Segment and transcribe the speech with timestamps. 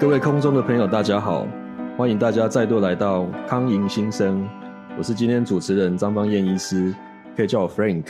[0.00, 1.46] 各位空中的朋友，大家好，
[1.96, 4.48] 欢迎大家再度来到康盈新生，
[4.96, 6.94] 我是今天主持人张邦彦医师，
[7.36, 8.04] 可以叫我 Frank。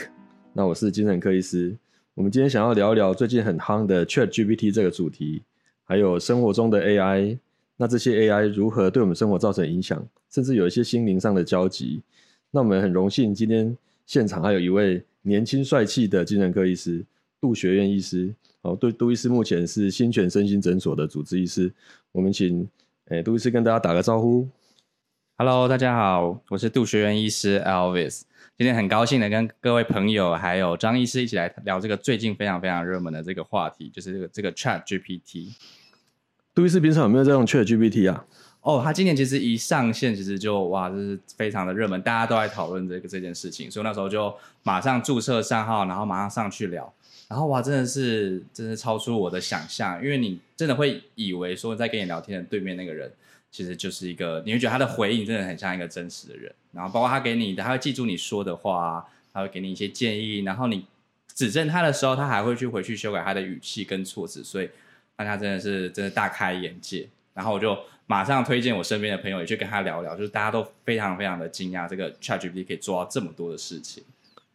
[0.53, 1.77] 那我是精神科医师。
[2.15, 5.43] 我们今天想要聊一聊最近很夯的 Chat GPT 这个主题，
[5.85, 7.39] 还有生活中的 AI。
[7.77, 12.03] 那这些 AI 如何对我们生活造成影响，甚至有一些心灵上的交集。
[12.51, 17.05] 那我们很荣幸今天现场还有一位年轻帅气的精神科医师
[17.41, 18.35] 杜学院医师。
[18.63, 21.73] 哦，杜杜医师目前是新泉身心诊所的主治医师。
[22.13, 22.69] 我们请
[23.07, 24.49] 诶杜医师跟大家打个招呼。
[25.37, 28.23] Hello，大家好，我是杜学院医师 Elvis。
[28.57, 35.55] 今天很高兴的跟各位朋友还有张医师一起来聊这个最近非常非常热门的这个话题，就是这个这个 Chat GPT。
[36.53, 38.27] 杜医师平常有没有在用 Chat GPT 啊？
[38.63, 44.35] 哦，他今年其实一上线，其实就哇，就是非常的热门，大家都在讨论这个这件事情，所以那时候就
[44.65, 46.93] 马上注册账号，然后马上上去聊。
[47.29, 53.13] 然后哇，真的是，真是超出我的想象，因为你真的会以为说在跟你聊天的对面那个人，
[53.51, 56.51] 其实就是一个，你会觉得他的回应真的很像一个真实的人。
[56.73, 60.87] 然后包括他给你的，他会记住你说的话，他会给你一些建议，然后你
[61.35, 64.71] 指正他的时候，他还会去回去修改他的语气跟措辞，所以
[65.15, 67.07] 大家真的是真的大开眼界。
[67.35, 74.03] 然后我就马上推荐我身边的朋友也去跟他聊聊，就是大家都非常非常的惊讶，这个 ChatGPT 可以做到这么多的事情。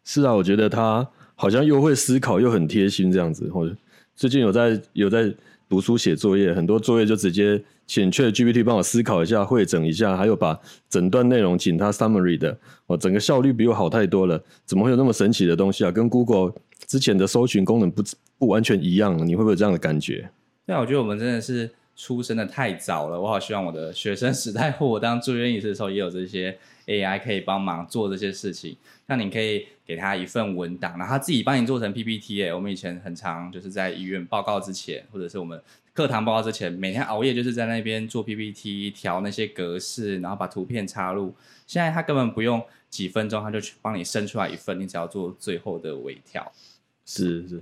[0.03, 1.07] 是啊，我觉得他。
[1.35, 3.75] 好像又会思考又很贴心这样子，或者
[4.15, 5.33] 最近有在有在
[5.67, 14.41] 读书写作业，很多作业就直接请 Chat GPT 帮我思考一下、会整一下，还有把整段内容请他 summary 的，哦，整个效率比我好太多了。
[14.65, 15.91] 怎么会有那么神奇的东西啊？
[15.91, 16.53] 跟 Google
[16.85, 18.03] 之前的搜寻功能不
[18.37, 19.17] 不完全一样？
[19.25, 20.29] 你会不会有这样的感觉？
[20.67, 23.19] 对啊，我觉得我们真的是出生的太早了。
[23.19, 28.75] 我好希望我的学生时代或我当住院医师的时候，也有这些 AI 可以帮忙做这些事情。
[29.05, 32.43] 那你可以给他一份文档，然后他自己帮你做成 PPT。
[32.43, 35.61] 哎，我们以前很常就是在医院报告之前，或者是我们
[35.93, 41.35] 课堂报告之前，每天熬夜就是在那边做 PPT，调那些格式，然后把图片插入。
[41.67, 46.51] 现在他根本不用几分钟，他就去帮你生出来一份，你只要做最后的微调。
[47.05, 47.61] 是是，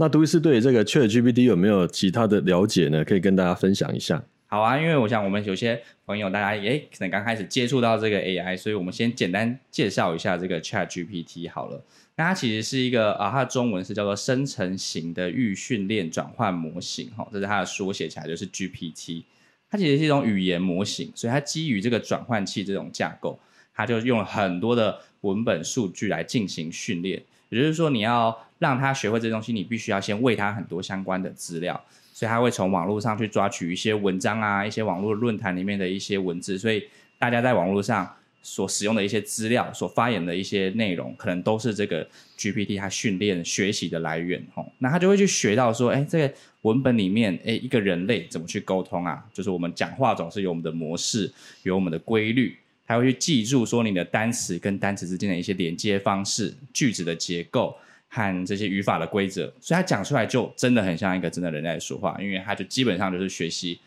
[0.00, 3.04] 那杜医师对这个 ChatGPT 有没有其他的了解呢？
[3.04, 4.22] 可以跟大家分享一下。
[4.46, 11.84] 好啊，因为我想我们有些朋友大家也可能刚开始接触到这个 AI，所以我们先简单介绍一下这个 Chat GPT 好了。
[12.14, 19.24] 那它其实是一个啊，它的中文是叫做生成型的预训练转换模型，哈，这是它的缩写起来就是 GPT。
[19.68, 23.36] 它其实是一种语言模型，所以它基于这个转换器这种架构，
[23.74, 27.20] 它就用了很多的文本数据来进行训练。
[27.48, 31.80] 也就是说，你要让他学会这东西，你必须要先喂他很多相关的资料。
[32.12, 36.82] 所以他会从网络上去抓取一些文章啊，一些网络论坛里面的一些文字，所以
[37.16, 42.04] 大家在网络上所使用的一些资料、所发言的一些内容，可能都是这个
[42.36, 44.66] GPT 它训练学习的来源哦。
[44.78, 49.24] 那他就会去学到说，哎，这个文本里面，哎，一个人类怎么去沟通啊？
[49.32, 51.32] 就是我们讲话总是有我们的模式，
[51.62, 52.56] 有我们的规律，
[52.88, 57.76] 他会去记住说你的单词跟单词之间的一些连接方式、句子的结构。
[58.10, 63.78] 和这些语法的规则，所以他讲出来就真的很像一个真的人类说话，因为他就基本上就是学习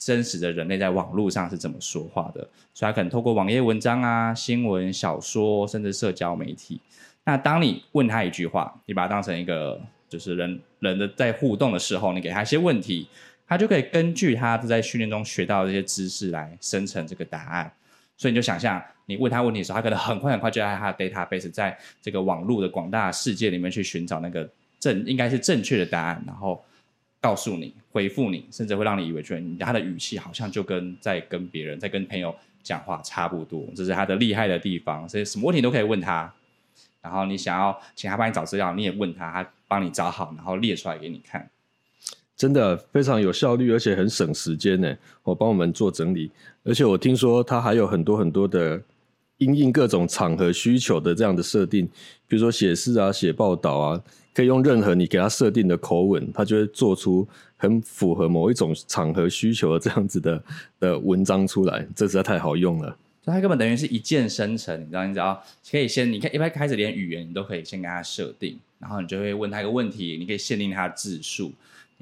[0.00, 2.40] 真实的人类在网络上是怎么说话的，
[2.74, 6.80] 所以他可能透过网页文章啊、新闻、小说，甚至社交媒体。
[7.22, 13.06] 那当你问他一句话，你把它当成一个就是人人的在互动的时候，你给他一些问题，
[13.46, 17.72] 他就可以根据他在训练中学到的这些知识来生成这个答案。
[18.16, 26.62] 所以你就想象，你问他问题的时候，他可能很快很快就在他的 database，在这个网络的广大世界里面去寻找那个正应该是正确的答案，然后
[27.20, 35.08] 告诉你回复你，甚至会让你以为觉得他的语气好像就跟在跟别人在跟朋友讲话差不多，这是他的厉害的地方。
[35.08, 36.32] 所以什么问题都可以问他，
[37.00, 41.48] 然后你想要请他帮你找资料，你也问他，他帮你找好，然后列出来给你看。
[42.36, 44.96] 真的非常有效率，而且很省时间呢。
[45.22, 46.30] 我帮我们做整理，
[46.64, 48.80] 而且我听说它还有很多很多的
[49.38, 51.86] 因应各种场合需求的这样的设定，
[52.26, 54.02] 比如说写诗啊、写报道啊，
[54.34, 60.42] 可以用任何你给它设定的口吻，它就会做出很符合某一种场合需求的这样子的
[60.80, 61.86] 的文章出来。
[61.94, 62.96] 这实在太好用了。
[63.24, 65.06] 所以它根本等于是一键生成，你知道？
[65.06, 65.40] 你只要
[65.70, 71.52] 可以先，你看一般开始连语言你都可以先给它设定，然后你就会问他一个问题，你可以限定它的字数。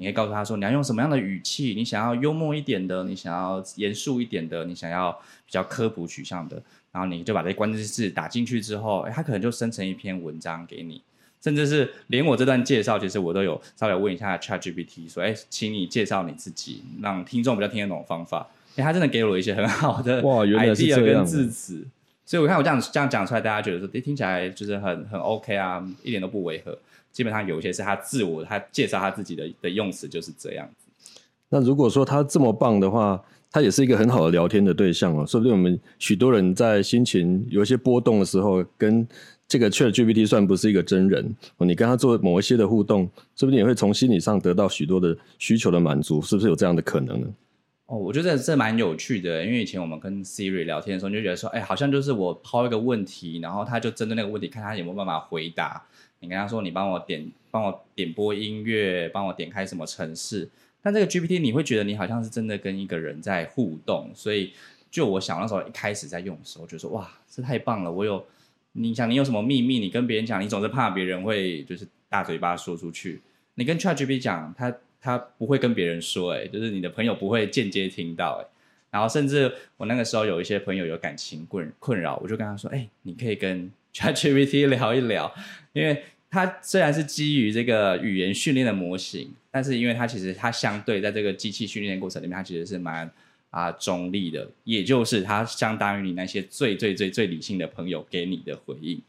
[0.01, 1.75] 你可以告诉他说，你要用什么样的语气？
[1.75, 5.11] 你想要幽默一点的，你想要严肃一点的，你想要
[5.45, 6.59] 比较科普取向的，
[6.91, 11.03] 然后你就把这些关键字打进去之后，哎，他可能就生成一篇文章给你，
[11.39, 18.47] 甚至是连我这段介绍，其实我都有稍微问一下 ChatGPT，说，哎，请你介绍你自己，让听众比较听得懂的方法。
[18.77, 21.87] 哎，他真的给我一些很好的哇，原来是这样，跟字词。
[22.25, 26.77] 所以我看我这样这样讲出来，大家觉得说，哎，听起来就是很很 OK 啊，一点都不违和。
[27.11, 30.87] 基本上有一些是他自我他介绍他自己的的用词就是这样子。
[31.49, 33.21] 那如果说他这么棒的话，
[33.51, 35.27] 他也是一个很好的聊天的对象哦。
[35.27, 39.05] 说不定我们许多人在心情有一些波动的时候，跟
[39.45, 47.27] 这个 Chat GPT 算不是一个真人哦，你跟他做某一些的互动，说不定也会从心理上得到许多的需求的满足，是不是有这样的可能呢？
[47.91, 55.83] 哦，我觉得这蛮有趣的，因为以前我们跟 Siri 聊天的时候，你就觉得说，哎，好像就是我抛一个问题，然后他就针对那个问题，看他有没有办法回答。
[56.21, 60.49] 你跟他说，你帮我点，帮我点播音乐，帮我点开什么城市。
[60.81, 64.53] 但这个 GPT 你会觉得你好像是真的跟一个人在互动，所以
[64.89, 67.91] 就我想那时候一开始在用的时候，就说哇，这太棒了！
[67.91, 68.25] 我有，
[68.71, 73.21] 你想你有什么秘密，你跟别人讲，你总是怕别人会就是大嘴巴说出去。
[73.55, 78.47] 你跟 ChatGPT 讲，他他不会跟别人说，哎，就是你的朋友不会间接听到，哎。
[78.91, 85.33] 然后甚至我那个时候有一些朋友有感情困困扰，我就跟他说，哎，你可以跟 ChatGPT 聊一聊，
[85.73, 86.03] 因为。
[86.33, 93.11] 它虽然是基于这个语言训练的模型，但是因为它其实它相对在这个机器训练过程里面，它其实是蛮
[93.49, 99.01] 啊中立的，也就是它相当于你那些最最最最理性的朋友给你的回应，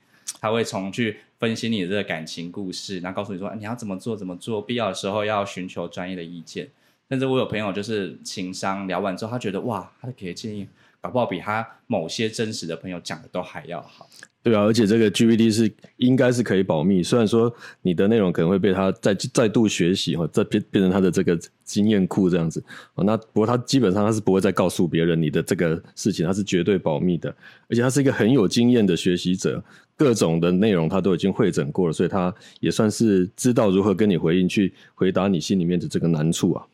[0.43, 6.69] 他会从去分析你的这个感情故事，然后告诉你说你要怎么做怎么做，必要的时候要寻求专业的意见。
[7.09, 10.67] 甚至我有朋友就是情商聊完之后，他觉得哇，他的给的建议
[11.01, 14.09] 搞不好比他某些真实的朋友讲的都还要好。
[14.43, 22.61] 对啊，而且这个 GPT 是应该是可以保密，虽然说你的内容可能会被它再再度学习哈，再变变成它的这个经验库这样子
[22.97, 27.33] 那不过它基本上它是不会再告诉别人你的这个事情，它是绝对保密的。
[27.69, 29.63] 而且它是一个很有经验的学习者，
[29.97, 36.67] 各种的内容它都已经会诊过了，所以它也算是知道如何跟你回应，去回答你心里面的这个难处啊。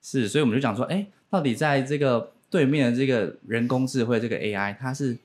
[0.00, 5.16] 是，所以我们就讲说，哎，到底在这个对面的这个人工智慧这个 AI，它是。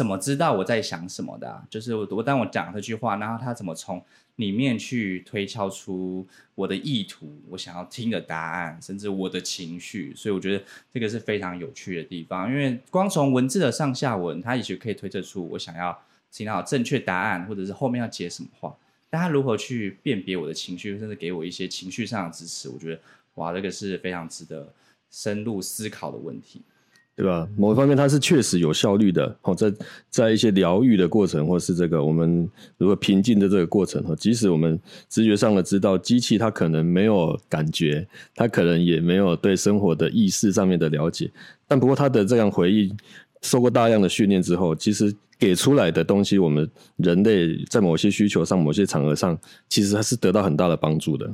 [0.00, 1.62] 怎么知道我在想什么的？
[1.68, 4.02] 就是我当我讲这句话，然后他怎么从
[4.36, 10.14] 里面去推敲出我的意图，我想要听的答案，甚至我的情绪。
[10.16, 15.94] 所以我觉得这个是非常有趣的地方，因为光从文字的上下文，它也许可以推测出我想要
[16.32, 18.74] 听到正确答案，或者是后面要接什么话。
[19.10, 23.00] 但他如何去辨别我的情绪，甚至给我一些情绪上的支持，我觉得
[23.34, 24.72] 哇，这个是非常值得
[25.10, 26.62] 深入思考的问题。
[27.20, 27.46] 对吧？
[27.54, 29.36] 某一方面，它是确实有效率的。
[29.42, 29.70] 哦，在
[30.08, 34.80] 在一些疗愈的过程，或是这个我们如果平静的这个过程，哈，即使我们
[35.10, 41.30] 直觉上的知道机器它可能没有感觉，它可能也没有对生活的意识上面的了解，
[41.68, 42.90] 但不过它的这样回忆，
[43.42, 49.38] 受过大量的训练之后，其实给出来的东西，我们人类在某些需求上、某些场合上，
[49.68, 51.30] 其实它是得到很大的帮助的。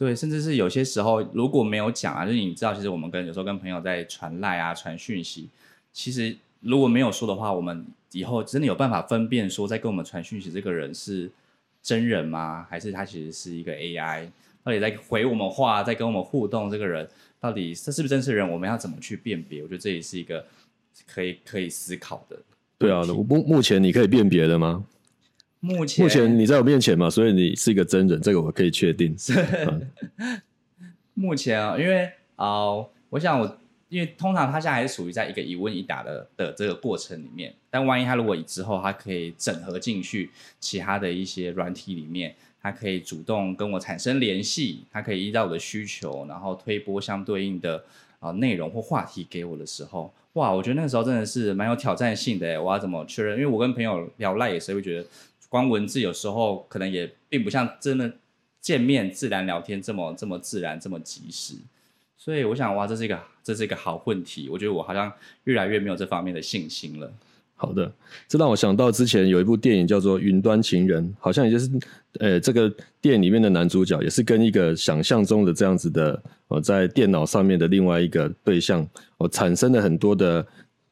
[0.00, 5.46] 对，甚至是有些时候如果没有讲啊，就是你知道，其实我们跟有时候跟朋友在传赖啊、传讯息，
[5.92, 11.30] 其实如果没有说的话，我们以后真的有办法分辨说，在跟我们传讯息这个人是
[11.82, 12.66] 真人吗？
[12.70, 14.26] 还是他其实是一个 AI？
[14.64, 17.06] 到底在回我们话，在跟我们互动，这个人
[17.38, 18.50] 到底这是不是真实人？
[18.50, 19.60] 我们要怎么去辨别？
[19.62, 20.42] 我觉得这也是一个
[21.06, 22.38] 可以可以思考的。
[22.78, 24.82] 对啊，目目前你可以辨别的吗？
[25.60, 29.14] 目前目前你在我面前嘛，所以你是一个真人，这个我可以确定。
[31.12, 32.72] 目前啊，因为啊，
[33.10, 33.58] 我想我
[33.90, 47.84] 因为通常他现在还是属于在一个一问一答的的这个过程里面，但万一他如果之后他可以整合进去其他的一些软体里面，他可以主动跟我产生联系，他可以依照我的需求，然后推播相对应的
[48.18, 52.62] 啊内容或话题给我的时候，哇，我觉得那个时候真的是蛮有挑战性的。
[52.62, 53.36] 我要怎么确认？
[53.36, 55.06] 因为我跟朋友聊赖也是会觉得。
[55.50, 58.10] 光文字有时候可能也并不像真的
[58.60, 61.54] 见面自然聊天这么这么自然这么及时，
[62.16, 64.48] 所以我想哇，这是一个这是一个好问题。
[64.48, 65.12] 我觉得我好像
[65.44, 67.12] 越来越没有这方面的信心了。
[67.56, 67.92] 好的，
[68.28, 71.68] 这让我想到之前有一部电影叫做《云端情人》，好像也就是
[72.20, 78.88] 呃这个电影里面的男主角也是跟一个想象中的这样子的呃在电脑上面的另外一个对象，
[79.18, 80.46] 我产生了很多的。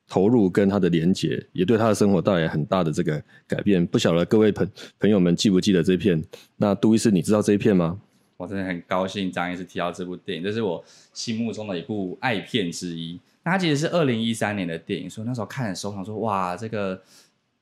[0.09, 3.87] 投入跟他的连接，也对他的生活带来很大的这个改变。
[3.87, 4.67] 不晓得各位朋
[4.99, 6.23] 朋友们记不记得这片？
[6.57, 8.01] 那杜医师，你知道这一片吗？
[8.39, 13.21] 我真的很高兴张医师提到这部电影，这是我心目中的一部爱片之一。
[13.43, 16.99] 那它其实是二零一三年的电影，所以那时候看的时候想说，哇，这个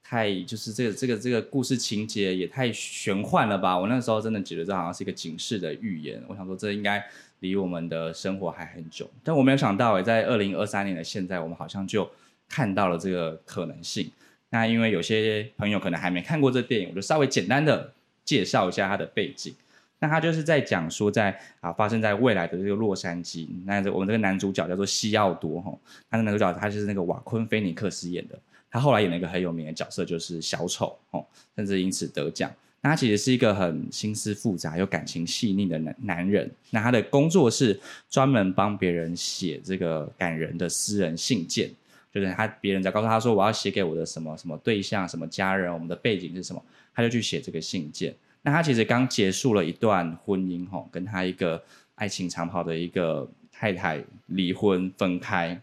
[0.04, 3.76] 太就是这个这个这个故事情节也太玄幻了吧！
[3.76, 6.22] 我那时候真的觉得这好像是一个警示的预言。
[6.28, 7.02] 我想说，这应该
[7.40, 9.10] 离我们的生活还很久。
[9.24, 12.08] 但我没有想到，诶，在二零二三年的现在，我们好像就。
[12.48, 14.10] 看到了这个可能性，
[14.50, 17.92] 那因为有些朋友可能还没看过这电影，我就稍微简单的
[18.24, 19.54] 介绍一下它的背景。
[19.98, 25.74] 那他就是在讲说，在啊发生在未来的这个洛杉矶，那我们这个男主角叫做西奥多哈，
[26.10, 28.38] 他的男主角他就是那个瓦昆菲尼克斯演的，
[28.70, 31.24] 他后来演了一个很有名的角色就是小丑哦，
[31.56, 32.52] 甚至因此得奖。
[32.82, 36.48] 那他其实是一个很心思复杂又感情细腻的男男人。
[36.70, 41.70] 那他的工作是专门帮别人写这个感人的私人信件，
[42.16, 48.14] 就是他别人在告诉他说我要写给我的什么什么对象、什么家人，我们的背景是什么，他就去写这个信件。
[48.40, 51.62] 那他其实刚结束了一段婚姻，吼，跟他一个
[51.96, 55.60] 爱情长跑的一个太太离婚分开。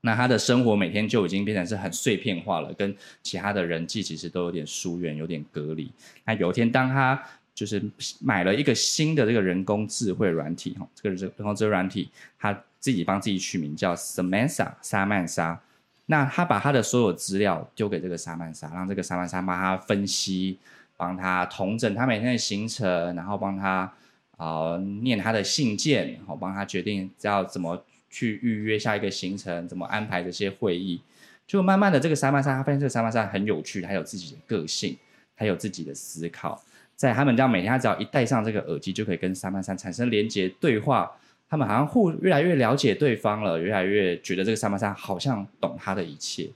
[0.00, 2.92] 那他的生活每天就已经变成是很碎片化了，跟
[3.22, 5.88] 其他的人际其实都有点疏远，有点隔离。
[6.24, 7.22] 那有一天，当他
[7.54, 7.80] 就是
[8.20, 12.08] 买了一个新的这个人工智慧软体，哈，这个人工智慧软体，
[12.40, 15.60] 他自己帮自己取名叫 Samantha 沙曼莎。
[16.06, 20.58] 那他把他的所有资料丢给这个沙曼莎，让这个沙曼莎帮他分析，
[20.96, 23.92] 帮他统整他每天的行程，然后帮他
[24.36, 27.84] 啊念他的信件，然后帮他决定要怎么。
[28.10, 30.98] 去预约下一个行程，怎么安排这些会议？
[31.46, 34.96] 就慢慢的，这个沙曼莎，他发现这个沙曼莎很有趣，他有自己的个性，
[35.36, 36.58] 他有自己的思考。
[36.96, 41.12] 在他们家每天，他只要一戴上这个耳机，就可以跟沙曼莎产生连接对话。
[41.48, 46.48] 他们好像互越来越了解对方了，越来越觉得这个三八三好像懂他的一切。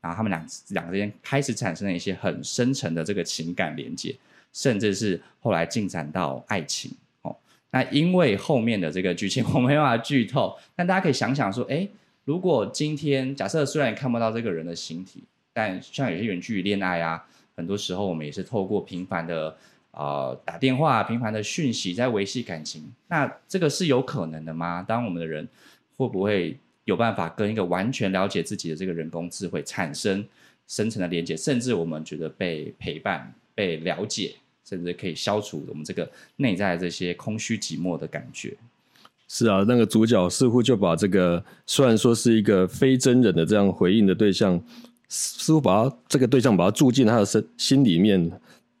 [0.00, 4.14] 然后他们两两个之间开始产生了一些很深层的这个情感连接，
[4.52, 7.36] 甚至是后来进展到爱情哦。
[7.72, 11.88] 那因为后面的这个剧情我没办法剧透， 但大家可以想想说，哎，
[12.24, 17.26] 如果今天假设虽然看不到这个人的形体，但像有些远距离恋爱啊，
[17.56, 19.56] 很多时候我们也是透过频繁的
[19.96, 22.84] 呃打电话、频繁的讯息在维系感情。
[23.08, 24.84] 那这个是有可能的吗？
[24.86, 25.48] 当我们的人
[25.96, 30.24] 会不会有办法跟一个完全了解自己的这个人工智慧产生
[30.68, 34.36] 深层的连接，甚至我们觉得被陪伴、被了解？
[34.68, 38.52] 甚至可以消除我们这个内在这些空虚寂寞的感觉。
[39.28, 44.60] 是啊，那个主角似乎就把这个虽然说是一个非真人的这样回应的对象，
[45.08, 48.28] 似乎把他这个对象把他住进他的身心里面，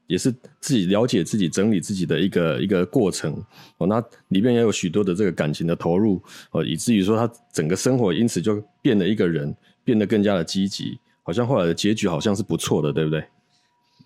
[0.06, 3.32] 也是自己了解自己、整理自己的一个一个过程。
[3.78, 13.24] 哦，那里面也有许多的这个感情的投入，哦，以至于说他整个生活因此就变了一个人，变得更加的积极，好像后来的结局好像是不错的，对不对？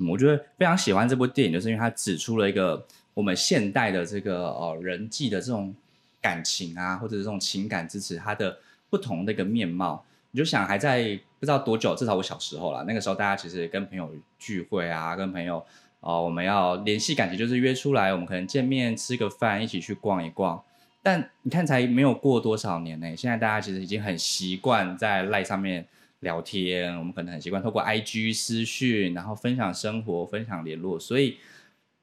[0.09, 5.75] 我觉得非常喜欢这部电影，就是因为它指出了一个我们现代的这个呃人际的这种
[6.23, 8.57] 感情啊，或者这种情感支持，它的
[8.89, 10.03] 不同的一个面貌。
[10.33, 15.61] 你就想还在不知道多久，至少我小时候了，那个时候大家其实跟朋友聚会啊，跟朋友
[16.01, 20.63] 哦，我们要联系感情，就是约出来，我们可能见面吃个饭，一起去逛一逛。
[21.03, 25.87] 但你看，才没有过多少年呢，现在大家其实已经很习惯在赖上面。
[26.21, 31.01] 聊天，我们可能很习惯透过 IG 私讯，然后分享生活、分享联络。
[31.01, 31.39] 所以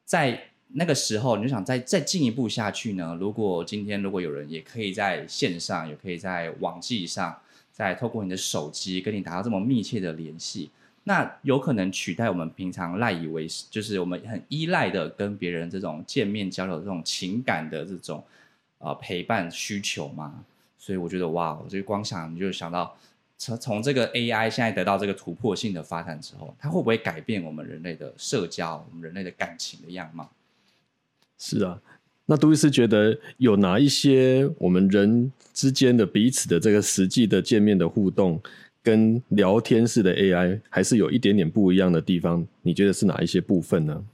[0.06, 3.16] 在那个时候，你就想再再进一步下去呢？
[3.20, 7.38] 如果今天如果有人也可以在线上，也可以在网际上，
[7.72, 10.72] 再透过你的手机跟你达到这么密切的联系，
[11.08, 18.22] 那有可能取代我们平常赖以为就是我们很依赖的跟别人这种见面交流、这种情感的这种
[18.80, 20.44] 呃陪伴需求吗？
[20.78, 22.96] 所以我觉得哇，我就光想你就想到。
[23.40, 30.28] 从从这个 AI 现在得到这个突破性的发展之后，它会不会改变我们人类的社交、我们人类的感情的样貌？
[31.38, 31.80] 是啊，
[32.26, 38.42] 那杜伊斯觉得有哪一些我们人之间的彼此的这个实际的见面的互动，
[38.88, 42.48] 跟聊天式的 AI 还是有一点点不一样的地方？
[42.62, 44.06] 你觉得是哪一些部分呢？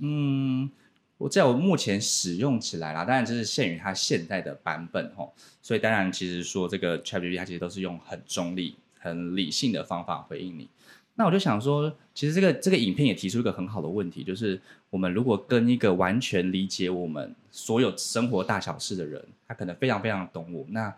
[0.00, 0.70] 嗯。
[1.18, 10.68] 我在我目前使用起来啦，当然就是限于它现在的版本吼，所以当然其实说这个 ChatGPT 它其实都是用很中立、很理性的方法回应你。
[11.14, 14.60] 那我就想说，其实这个这个影片也提出一个很好的问题，就是
[14.90, 20.92] 我们如果跟一个完全理解我们所有生活大小事的人，他可能非常非常懂我，那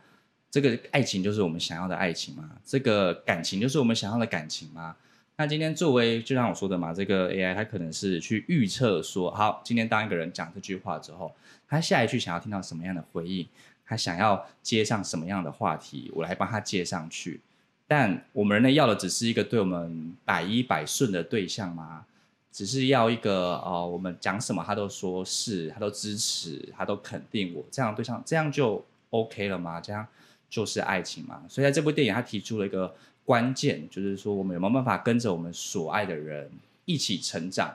[0.54, 2.48] 这个爱情就是我们想要的爱情吗？
[2.64, 4.94] 这个感情就是我们想要的感情吗？
[5.34, 11.34] 那今天作为就像我说的嘛，这个 AI 它可能是去预测说，好，今天当一个人讲这句话之后，
[11.66, 13.44] 他下一句想要听到什么样的回应，
[13.84, 17.40] 他想要接上什么样的话题，我来帮他接上去。
[17.88, 22.04] 但我们人类要的只是一个对我们百依百顺的对象吗？
[22.52, 29.80] 只是要一个哦，我们讲什么他都说是，他都支持，他都肯定我这样对象，这样就 OK 了吗？
[29.80, 30.06] 这样
[30.54, 31.42] 就是爱情嘛？
[31.48, 32.94] 所以在这部电影，他提出了一个。
[33.26, 36.50] 关键就是说，我们有没有办法跟着我们所爱的人
[36.84, 37.74] 一起成长？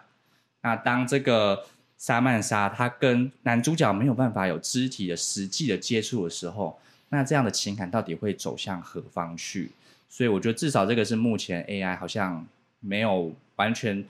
[0.61, 1.65] 那当这个
[1.97, 6.77] 沙曼莎她跟男主角没有办法有肢体的实际的接触的时候，
[7.09, 9.71] 那这样的情感到底会走向何方去？
[10.07, 12.45] 所以我觉得至少这个是目前 AI 好像
[12.79, 14.05] 没有完全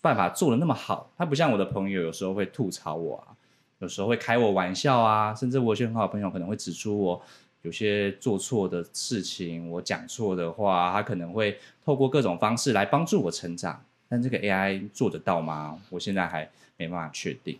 [0.00, 1.10] 办法做的那么好。
[1.18, 3.34] 他不像我的朋友有时候会吐槽我啊，
[3.80, 7.20] 有时候会开我玩笑啊，甚至我有些很好的朋友可能会指出我。
[7.64, 13.82] 有些做错的事情，我讲错的话，他可能会透过各种方式来帮助我成长。
[14.06, 15.78] 但这个 AI 做得到吗？
[15.88, 17.56] 我现在还没办法确定。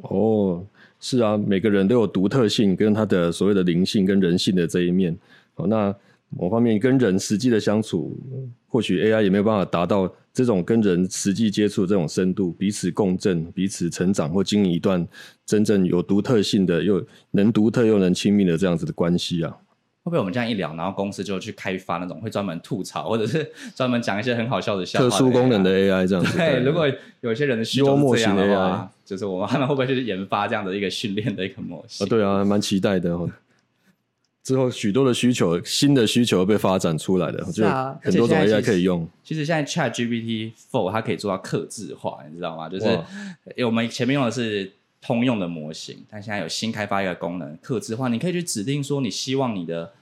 [0.00, 0.64] 哦，
[0.98, 5.16] 是啊，每个人都有独特性，跟他的所谓的灵性跟人性的这一面。
[5.56, 5.94] 哦，那
[6.30, 8.16] 某方面跟人实际的相处，
[8.68, 15.06] 或许 AI 也没有办法达到这种跟人实际接触这种深度，彼此共振、彼此成长，或经营一段
[15.44, 19.54] 真正有独特性的、又能独特又能亲密的这样子的关系啊。
[20.04, 26.36] 会不会我们这样一聊，然后公司就去开发那种会专门吐槽，或者是 专门讲一些很好笑的笑话、特殊功能的 AI 这样子？
[26.36, 32.04] 对，如果有一些人的需求这样的话，就是我们他们会不会去研发这样的一个训练的一个模型？
[32.04, 33.16] 啊，对啊，蛮期待的。
[34.42, 37.64] 之后许多的需求，新的需求被发展出来的，就
[38.02, 39.08] 很多种 AI 可以用。
[39.22, 42.68] 其实现在 Chat GPT Four 它可以做到刻字化，你知道吗？
[42.68, 44.72] 就是我们前面用的是。
[45.04, 48.06] 通用的模型，但现在有新开发一个功能，刻字化。
[48.06, 49.92] 你可以去指定说，你希望你的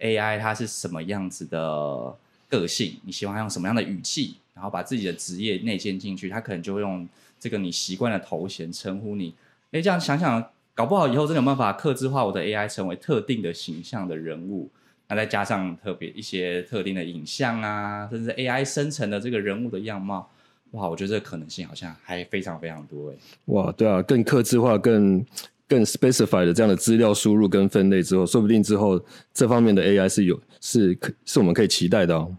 [0.00, 2.12] AI 它是什么样子的
[2.48, 9.32] 个性，你希望用什么样的语气，然后把自己的职业内建进去，它可能就会用这个你习惯的头衔称呼你。
[9.70, 10.44] 哎，这样想想，
[10.78, 14.70] 搞不好以后真的有办法刻字化我的 AI 成为特定的形象的人物，
[15.08, 20.30] 那再加上特别一些特定的影像啊，甚至 AI 生成的这个人物的样貌。
[20.70, 23.16] 哇，我觉得这个可能性好像还非常非常多哎！
[23.46, 25.26] 哇，对啊，更克制化、更
[25.66, 29.04] 更 specified 的这样的资料输入跟分类之后，说不定之后
[29.34, 32.32] 这方面的 AI 是有是可是我们可以期待的哦。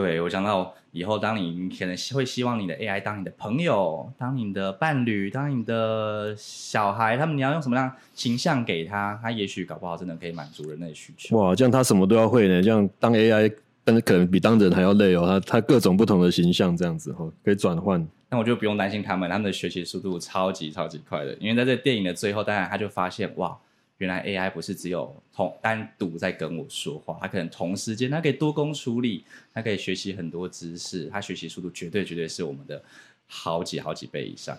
[0.00, 11.36] 对，我想到以后，当你可能会希望你的 AI 当你的朋友、当你的伴侣、当你的小孩，他们你要用什么样形象给他，他也许搞不好真的可以满足人类需求。
[11.36, 12.62] 哇，这样他什么都要会呢？
[12.62, 13.52] 这样当 AI。
[13.84, 18.06] 但是可能比当人还要累哦，他他各种不同的形象这样子哈，可以转换。
[18.28, 21.32] 那我就不用担心他们，他们的学习速度超级超级快的。
[21.40, 23.56] 因为在这电影的最后，当然他就发现哇，
[23.98, 32.82] 原来 AI 不是只有同单独在跟我说话，它可能同时间它可以多工处理，它可以学习很多知识，它学习速度绝对绝对是我们的
[33.26, 34.56] 好几好几倍以上。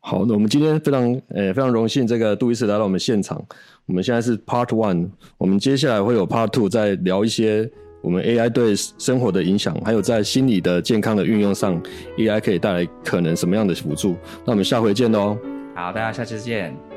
[0.00, 3.44] 好，那我们今天非常呃非常荣幸，这个杜医师来到我们现场。
[3.86, 7.70] 我们现在是 Part One，我们接下来会有 Part Two，再聊一些。
[8.02, 11.78] 我们 AI 对生活的影响，还有在心理的健康的运用上
[12.16, 14.16] ，AI 可以带来可能什么样的辅助？
[14.46, 15.36] 那我们下回见喽！
[15.74, 16.89] 好，大家下次见。